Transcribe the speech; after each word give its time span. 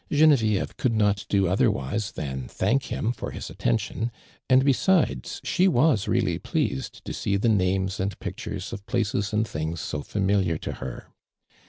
Genevieve 0.11 0.75
could 0.77 0.95
not 0.95 1.27
do 1.29 1.47
otherwise 1.47 2.13
than 2.13 2.47
thank 2.47 2.85
him 2.85 3.11
for 3.11 3.29
his 3.29 3.51
attention, 3.51 4.11
and 4.49 4.65
besides, 4.65 5.39
she 5.43 5.67
.was 5.67 6.07
really 6.07 6.39
pleased 6.39 7.05
to 7.05 7.13
see 7.13 7.37
the 7.37 7.47
names 7.49 7.99
and 7.99 8.19
pictures 8.19 8.73
of 8.73 8.83
places 8.87 9.31
and 9.31 9.47
things 9.47 9.79
so 9.79 10.01
familiar 10.01 10.57
to 10.57 10.71
her. 10.71 11.05